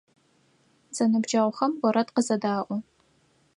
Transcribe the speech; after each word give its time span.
Зэныбджэгъухэм 0.95 1.73
орэд 1.87 2.09
къызэдаӏо. 2.15 2.75